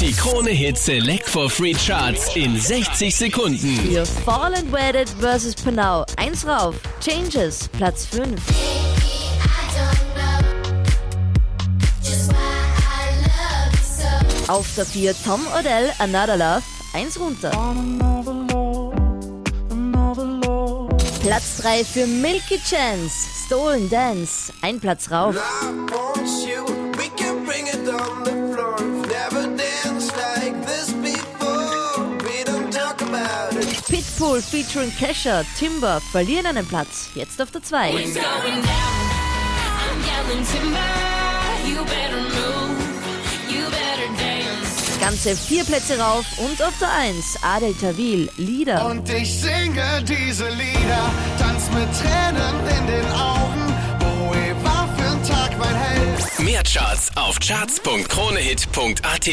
[0.00, 3.80] Die Krone Hit Select for Free Charts in 60 Sekunden.
[3.92, 5.56] Für Fall and Wedded vs.
[5.56, 6.04] Panau.
[6.16, 6.76] Eins rauf.
[7.00, 7.68] Changes.
[7.76, 8.40] Platz 5.
[14.46, 16.62] Auf der 4 Tom Odell, Another Love.
[16.94, 17.50] Eins runter.
[21.20, 23.28] Platz 3 für Milky Chance.
[23.46, 24.52] Stolen Dance.
[24.62, 25.34] Ein Platz rauf.
[33.88, 37.08] Pitbull featuring Kesha, Timber verlieren einen Platz.
[37.14, 37.92] Jetzt auf der 2.
[45.00, 48.84] Ganze vier Plätze rauf und auf der 1 Adel Tawil, Lieder.
[48.84, 53.74] Und ich singe diese Lieder, tanz mit Tränen in den Augen.
[54.00, 56.38] Boe war für ein Tag mein Held.
[56.40, 59.28] Mehr Charts auf charts.kronehit.at.